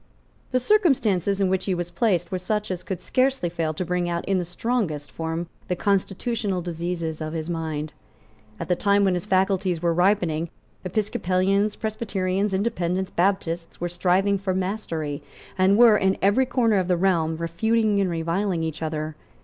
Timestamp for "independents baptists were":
12.51-13.87